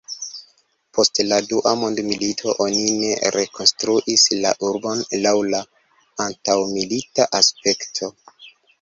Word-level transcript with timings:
Post 0.97 1.19
la 1.27 1.37
Dua 1.49 1.73
Mondmilito 1.81 2.55
oni 2.65 2.95
ne 3.03 3.29
rekonstruis 3.37 4.27
la 4.41 4.55
urbon 4.71 5.07
laŭ 5.29 5.37
la 5.55 5.63
antaŭmilita 6.31 7.33
aspekto. 7.45 8.15